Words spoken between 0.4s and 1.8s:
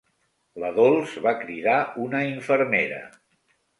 La Dols vol cridar